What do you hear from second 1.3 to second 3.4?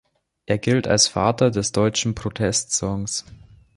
des deutschen Protestsongs“.